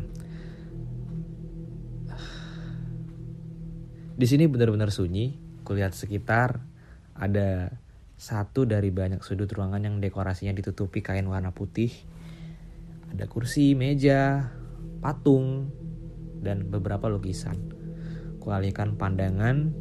[4.21, 5.35] di sini benar-benar sunyi.
[5.67, 6.63] Kulihat sekitar
[7.11, 7.75] ada
[8.15, 11.91] satu dari banyak sudut ruangan yang dekorasinya ditutupi kain warna putih.
[13.11, 14.51] Ada kursi, meja,
[15.03, 15.69] patung,
[16.39, 17.59] dan beberapa lukisan.
[18.39, 19.75] Kualihkan pandangan,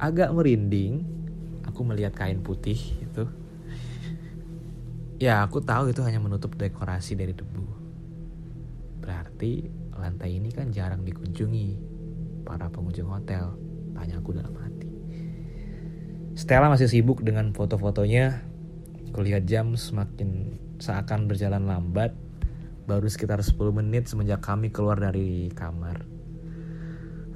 [0.00, 1.04] agak merinding,
[1.68, 3.28] aku melihat kain putih itu
[5.18, 7.66] Ya aku tahu itu hanya menutup dekorasi dari debu.
[9.02, 9.66] Berarti
[9.98, 11.74] lantai ini kan jarang dikunjungi
[12.46, 13.50] para pengunjung hotel.
[13.98, 14.86] Tanya aku dalam hati.
[16.38, 18.46] Stella masih sibuk dengan foto-fotonya.
[19.10, 22.14] Kulihat jam semakin seakan berjalan lambat.
[22.88, 26.08] Baru sekitar 10 menit semenjak kami keluar dari kamar.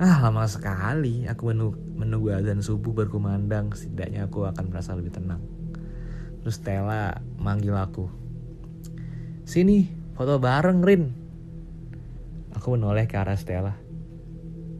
[0.01, 3.69] Ah lama sekali aku menunggu, menunggu azan subuh berkumandang.
[3.77, 5.45] Setidaknya aku akan merasa lebih tenang.
[6.41, 8.09] Terus Stella manggil aku.
[9.45, 11.05] Sini, foto bareng Rin.
[12.57, 13.77] Aku menoleh ke arah Stella.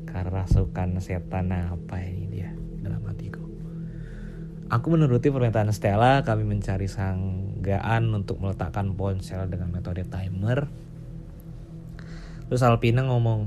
[0.09, 2.49] Kerasukan setan apa ini dia
[2.81, 3.45] dalam hatiku.
[4.73, 6.89] Aku menuruti permintaan Stella, kami mencari
[7.63, 10.67] sanggaan untuk meletakkan ponsel dengan metode timer.
[12.51, 13.47] Terus Alpina ngomong,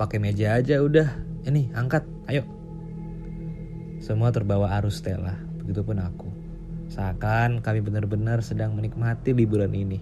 [0.00, 1.12] pakai meja aja udah,
[1.44, 2.48] ini angkat, ayo.
[4.00, 6.32] Semua terbawa arus Stella, begitupun aku.
[6.88, 10.00] Seakan kami benar-benar sedang menikmati liburan ini.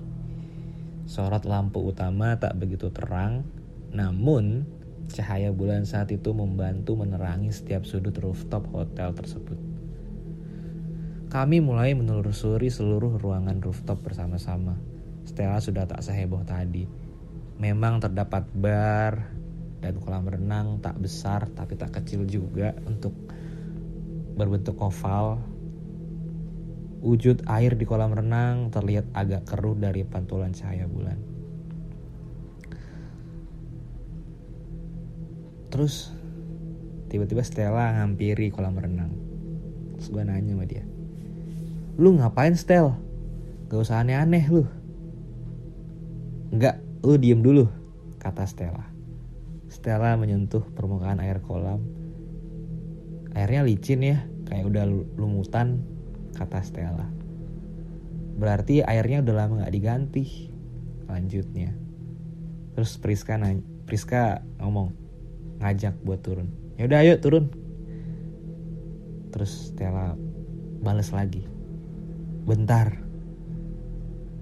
[1.10, 3.42] Sorot lampu utama tak begitu terang,
[3.90, 4.62] namun
[5.10, 9.67] cahaya bulan saat itu membantu menerangi setiap sudut rooftop hotel tersebut.
[11.28, 14.80] Kami mulai menelusuri seluruh ruangan rooftop bersama-sama.
[15.28, 16.88] Stella sudah tak seheboh tadi.
[17.60, 19.28] Memang terdapat bar
[19.84, 23.14] dan kolam renang tak besar tapi tak kecil juga untuk
[24.34, 25.38] berbentuk oval
[26.98, 31.14] Wujud air di kolam renang terlihat agak keruh dari pantulan cahaya bulan.
[35.70, 36.10] Terus
[37.06, 39.14] tiba-tiba Stella ngampiri kolam renang.
[39.94, 40.97] Terus gue nanya sama dia.
[41.98, 42.94] Lu ngapain Stel?
[43.66, 44.62] Gak usah aneh-aneh lu.
[46.54, 47.66] Enggak, lu diem dulu,
[48.22, 48.86] kata Stella.
[49.66, 51.82] Stella menyentuh permukaan air kolam.
[53.34, 54.86] Airnya licin ya, kayak udah
[55.18, 55.82] lumutan
[56.38, 57.10] kata Stella.
[58.38, 60.54] Berarti airnya udah lama gak diganti.
[61.10, 61.74] Lanjutnya.
[62.78, 64.94] Terus Priska nanya, Priska ngomong,
[65.58, 66.46] ngajak buat turun.
[66.78, 67.50] Ya udah ayo turun.
[69.34, 70.14] Terus Stella
[70.78, 71.57] bales lagi.
[72.48, 72.96] Bentar.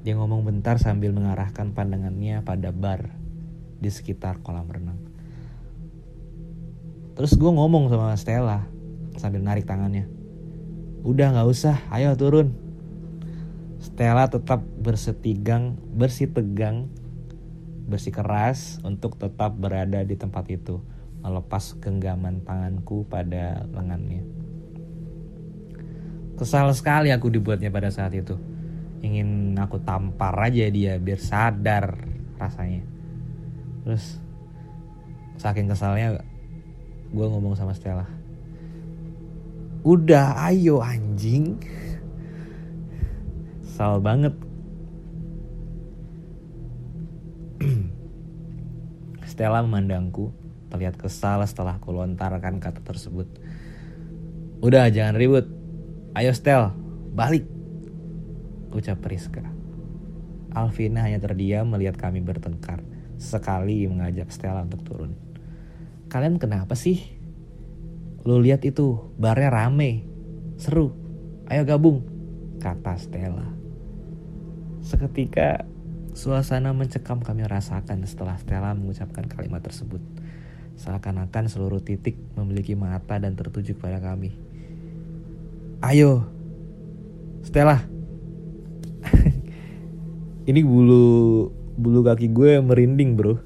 [0.07, 3.11] Dia ngomong bentar sambil mengarahkan pandangannya pada bar
[3.83, 4.95] di sekitar kolam renang.
[7.19, 8.63] Terus gue ngomong sama Stella
[9.19, 10.07] sambil narik tangannya.
[11.03, 12.55] Udah gak usah, ayo turun.
[13.83, 16.87] Stella tetap bersetigang, bersih tegang,
[17.91, 20.79] bersih keras untuk tetap berada di tempat itu,
[21.27, 24.46] melepas genggaman tanganku pada lengannya.
[26.37, 28.37] Kesal sekali aku dibuatnya pada saat itu.
[29.01, 31.97] Ingin aku tampar aja dia biar sadar
[32.37, 32.85] rasanya.
[33.85, 34.21] Terus
[35.41, 36.21] saking kesalnya
[37.13, 38.05] gue ngomong sama Stella
[39.87, 41.63] Udah ayo anjing.
[43.63, 44.35] Sal banget.
[49.31, 50.35] Stella memandangku,
[50.75, 53.31] terlihat kesal setelah ku lontarkan kata tersebut.
[54.59, 55.56] Udah jangan ribut.
[56.17, 56.73] Ayo Stel,
[57.13, 57.45] balik.
[58.73, 59.45] Ucap Priska.
[60.49, 62.81] Alvina hanya terdiam melihat kami bertengkar.
[63.21, 65.13] Sekali mengajak Stella untuk turun.
[66.09, 67.05] Kalian kenapa sih?
[68.25, 70.09] Lu lihat itu, barnya rame.
[70.57, 70.97] Seru.
[71.53, 72.01] Ayo gabung,
[72.65, 73.53] kata Stella.
[74.81, 75.69] Seketika
[76.17, 80.01] suasana mencekam kami rasakan setelah Stella mengucapkan kalimat tersebut.
[80.81, 84.46] Seakan-akan seluruh titik memiliki mata dan tertuju kepada kami.
[85.85, 86.25] Ayo,
[87.45, 87.85] Stella.
[90.49, 93.37] Ini bulu bulu kaki gue merinding bro.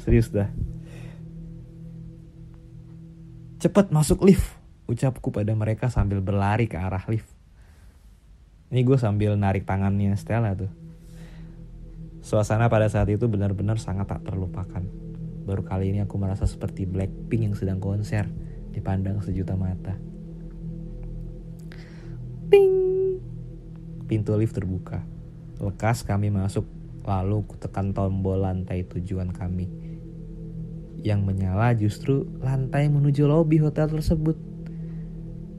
[0.00, 0.48] Serius dah.
[3.60, 4.56] Cepat masuk lift,
[4.88, 7.28] ucapku pada mereka sambil berlari ke arah lift.
[8.72, 10.72] Ini gue sambil narik tangannya Stella tuh.
[12.24, 14.80] Suasana pada saat itu benar-benar sangat tak terlupakan.
[15.44, 18.32] Baru kali ini aku merasa seperti Blackpink yang sedang konser
[18.72, 20.09] dipandang sejuta mata.
[22.50, 22.74] Ping!
[24.10, 25.06] Pintu lift terbuka.
[25.62, 26.66] Lekas kami masuk,
[27.06, 29.70] lalu kutekan tombol lantai tujuan kami
[31.00, 34.36] yang menyala justru lantai menuju lobi hotel tersebut.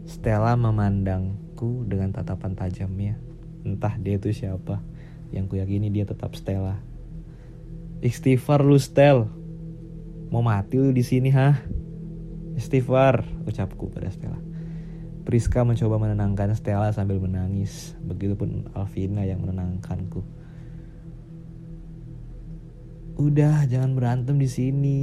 [0.06, 3.16] Stella memandangku dengan tatapan tajamnya.
[3.64, 4.84] Entah dia itu siapa.
[5.32, 6.78] Yang kuyakini dia tetap Stella.
[8.04, 9.30] Istighfar lu Stel.
[10.28, 11.56] Mau mati lu di sini ha?
[12.60, 14.51] Istighfar, ucapku pada Stella.
[15.22, 17.94] Priska mencoba menenangkan Stella sambil menangis.
[18.02, 20.26] Begitupun Alvina yang menenangkanku.
[23.22, 25.00] Udah, jangan berantem di sini.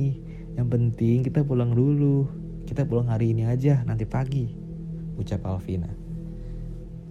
[0.59, 2.27] Yang penting kita pulang dulu.
[2.67, 4.51] Kita pulang hari ini aja, nanti pagi.
[5.15, 5.89] Ucap Alvina.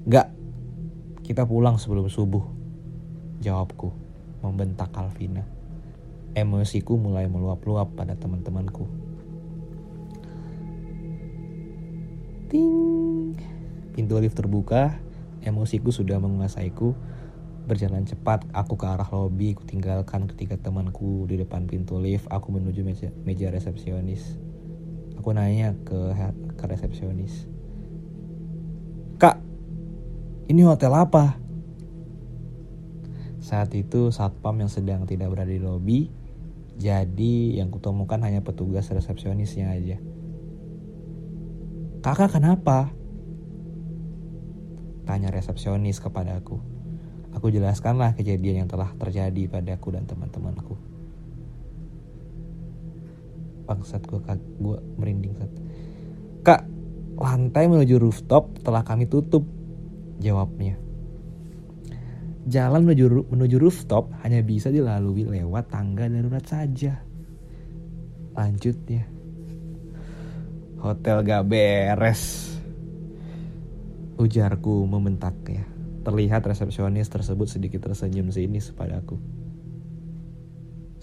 [0.08, 0.28] Gak,
[1.24, 2.44] Kita pulang sebelum subuh.
[3.40, 3.92] Jawabku,
[4.44, 5.44] membentak Alvina.
[6.36, 9.07] Emosiku mulai meluap-luap pada teman-temanku.
[12.48, 13.36] Ting.
[13.92, 14.96] Pintu lift terbuka,
[15.44, 16.96] emosiku sudah menguasaiku.
[17.68, 22.24] Berjalan cepat, aku ke arah lobi, ku tinggalkan ketiga temanku di depan pintu lift.
[22.32, 24.40] Aku menuju meja, meja resepsionis.
[25.20, 26.16] Aku nanya ke,
[26.56, 27.52] ke resepsionis.
[29.20, 29.44] Kak,
[30.48, 31.36] ini hotel apa?
[33.44, 36.08] Saat itu satpam yang sedang tidak berada di lobi,
[36.80, 40.00] jadi yang kutemukan hanya petugas resepsionisnya aja.
[42.08, 42.88] Kakak kenapa?
[45.04, 46.56] Tanya resepsionis kepada aku.
[47.36, 50.80] Aku jelaskanlah kejadian yang telah terjadi padaku dan teman-temanku.
[53.68, 55.52] Bangsat gue, gue merinding saat.
[56.48, 56.62] Kak,
[57.20, 59.44] lantai menuju rooftop telah kami tutup.
[60.24, 60.80] Jawabnya.
[62.48, 67.04] Jalan menuju, menuju rooftop hanya bisa dilalui lewat tangga darurat saja.
[68.32, 69.17] Lanjutnya.
[70.88, 72.56] Hotel gak beres.
[74.16, 75.68] Ujarku membentak ya.
[76.08, 79.20] Terlihat resepsionis tersebut sedikit tersenyum seinis padaku.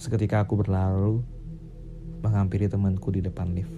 [0.01, 1.21] Seketika aku berlalu
[2.25, 3.77] menghampiri temanku di depan lift.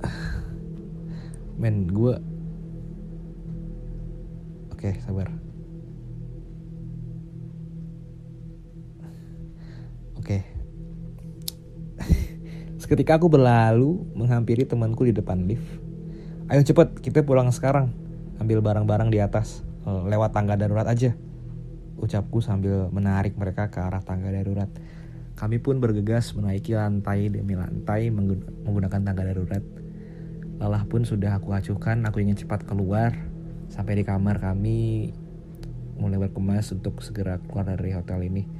[1.60, 2.16] Men, gue...
[4.72, 5.28] Oke, sabar.
[12.90, 15.62] Seketika aku berlalu menghampiri temanku di depan lift.
[16.50, 17.94] Ayo cepet, kita pulang sekarang.
[18.42, 21.14] Ambil barang-barang di atas, eh, lewat tangga darurat aja.
[22.02, 24.66] Ucapku sambil menarik mereka ke arah tangga darurat.
[25.38, 29.62] Kami pun bergegas menaiki lantai demi lantai menggunakan tangga darurat.
[30.58, 33.14] Lelah pun sudah aku acuhkan, aku ingin cepat keluar.
[33.70, 35.14] Sampai di kamar kami
[35.94, 38.50] mulai berkemas untuk segera keluar dari hotel ini.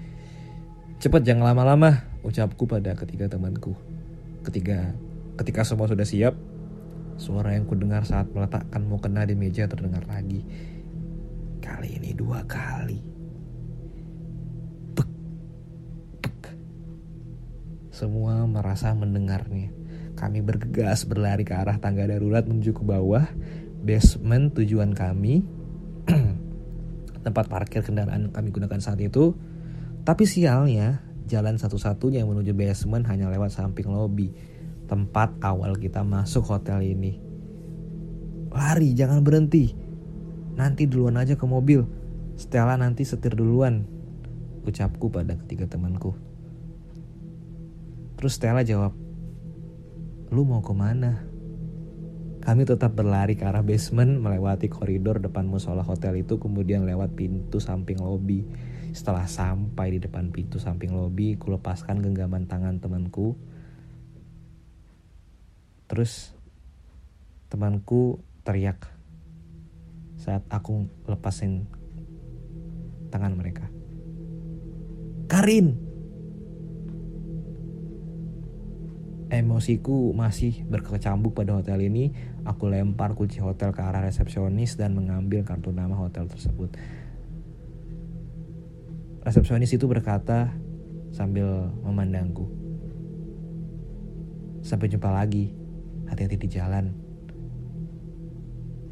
[1.03, 3.89] Cepat jangan lama-lama, ucapku pada ketiga temanku.
[4.41, 4.97] Ketika
[5.36, 6.34] ketika semua sudah siap,
[7.20, 10.41] suara yang kudengar saat meletakkan mukena di meja terdengar lagi.
[11.61, 13.01] Kali ini dua kali.
[14.97, 15.11] Bek,
[16.24, 16.38] bek.
[17.93, 19.68] Semua merasa mendengarnya.
[20.16, 23.24] Kami bergegas berlari ke arah tangga darurat menuju ke bawah,
[23.84, 25.45] basement tujuan kami,
[27.24, 29.36] tempat parkir kendaraan kami gunakan saat itu.
[30.05, 34.35] Tapi sialnya, jalan satu-satunya yang menuju basement hanya lewat samping lobi,
[34.91, 37.22] tempat awal kita masuk hotel ini.
[38.51, 39.70] Lari, jangan berhenti.
[40.59, 41.87] Nanti duluan aja ke mobil.
[42.35, 43.87] Stella nanti setir duluan.
[44.66, 46.18] Ucapku pada ketiga temanku.
[48.18, 48.93] Terus Stella jawab,
[50.31, 51.26] Lu mau ke mana?
[52.39, 57.59] Kami tetap berlari ke arah basement, melewati koridor depan musola hotel itu, kemudian lewat pintu
[57.59, 58.47] samping lobi.
[58.91, 63.38] Setelah sampai di depan pintu samping lobi, ku lepaskan genggaman tangan temanku.
[65.91, 66.34] Terus
[67.51, 68.86] temanku teriak
[70.20, 71.66] saat aku lepasin
[73.11, 73.66] tangan mereka.
[75.26, 75.91] Karin!
[79.30, 82.11] Emosiku masih berkecambuk pada hotel ini.
[82.43, 86.74] Aku lempar kunci hotel ke arah resepsionis dan mengambil kartu nama hotel tersebut.
[89.21, 90.49] Resepsionis itu berkata
[91.12, 92.49] sambil memandangku.
[94.64, 95.53] Sampai jumpa lagi.
[96.09, 96.91] Hati-hati di jalan.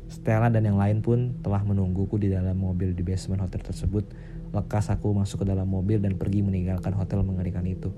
[0.09, 4.05] Stella dan yang lain pun telah menungguku di dalam mobil di basement hotel tersebut.
[4.53, 7.89] Lekas aku masuk ke dalam mobil dan pergi meninggalkan hotel mengerikan itu.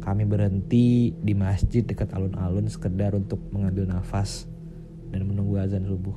[0.00, 4.48] Kami berhenti di masjid dekat alun-alun sekedar untuk mengambil nafas
[5.12, 6.16] dan menunggu azan subuh.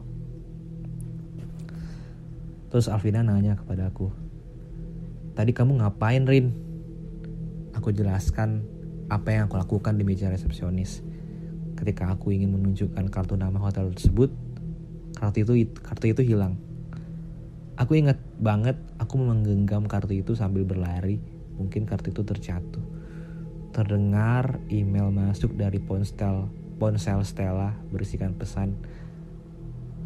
[2.73, 4.09] Terus Alvina nanya kepada aku,
[5.35, 6.55] Tadi kamu ngapain Rin?
[7.75, 8.63] Aku jelaskan
[9.11, 11.03] apa yang aku lakukan di meja resepsionis.
[11.75, 14.31] Ketika aku ingin menunjukkan kartu nama hotel tersebut,
[15.19, 16.55] kartu itu kartu itu hilang.
[17.75, 21.19] Aku ingat banget aku menggenggam kartu itu sambil berlari.
[21.59, 22.83] Mungkin kartu itu terjatuh.
[23.75, 26.47] Terdengar email masuk dari ponsel
[26.79, 28.79] ponsel Stella berisikan pesan.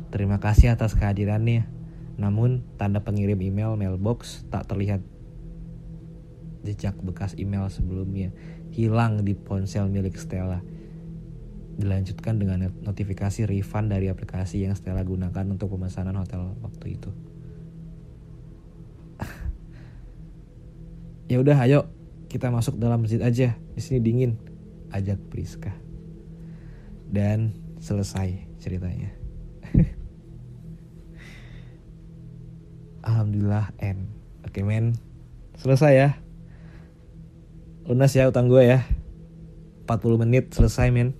[0.10, 1.70] Terima kasih atas kehadirannya.
[2.18, 5.06] Namun tanda pengirim email mailbox tak terlihat
[6.66, 8.36] jejak bekas email sebelumnya
[8.74, 10.60] hilang di ponsel milik Stella.
[11.80, 17.12] Dilanjutkan dengan notifikasi refund dari aplikasi yang Stella gunakan untuk pemesanan hotel waktu itu.
[21.32, 21.88] ya udah, ayo
[22.28, 23.56] kita masuk dalam masjid aja.
[23.56, 24.36] Di sini dingin,
[24.92, 25.72] ajak Priska.
[27.08, 29.16] Dan selesai ceritanya.
[33.10, 34.06] alhamdulillah end
[34.46, 34.94] oke okay, men
[35.58, 36.10] selesai ya
[37.90, 38.86] lunas ya utang gue ya.
[39.90, 41.18] 40 menit selesai men.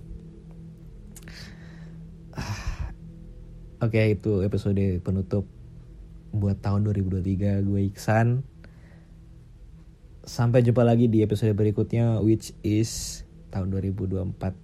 [3.82, 5.50] Oke okay, itu episode penutup
[6.30, 8.46] buat tahun 2023 gue Iksan.
[10.22, 14.54] Sampai jumpa lagi di episode berikutnya which is tahun 2024 Oke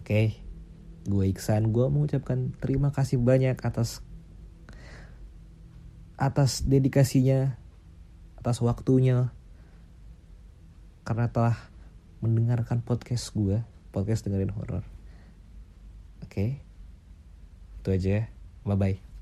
[0.00, 0.26] okay,
[1.04, 1.76] gue Iksan.
[1.76, 4.00] Gue mengucapkan terima kasih banyak atas
[6.16, 7.60] atas dedikasinya
[8.40, 9.28] atas waktunya
[11.04, 11.56] karena telah
[12.24, 13.60] mendengarkan podcast gue
[13.92, 14.84] podcast dengerin horor.
[16.24, 16.32] Oke?
[16.32, 16.50] Okay?
[17.84, 18.24] itu aja ya.
[18.64, 19.13] Bye bye